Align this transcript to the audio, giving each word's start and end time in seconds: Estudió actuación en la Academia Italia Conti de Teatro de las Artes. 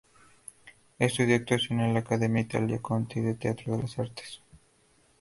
Estudió 0.97 1.35
actuación 1.35 1.79
en 1.81 1.93
la 1.93 1.99
Academia 1.99 2.41
Italia 2.41 2.81
Conti 2.81 3.19
de 3.21 3.35
Teatro 3.35 3.75
de 3.75 3.83
las 3.83 3.99
Artes. 3.99 4.41